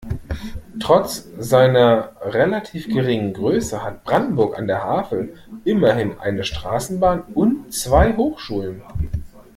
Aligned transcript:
Trotz 0.79 1.27
seiner 1.37 2.13
relativ 2.23 2.87
geringen 2.87 3.33
Größe 3.33 3.83
hat 3.83 4.03
Brandenburg 4.03 4.57
an 4.57 4.65
der 4.65 4.83
Havel 4.83 5.37
immerhin 5.63 6.17
eine 6.17 6.43
Straßenbahn 6.43 7.21
und 7.35 7.71
zwei 7.71 8.17
Hochschulen. 8.17 8.81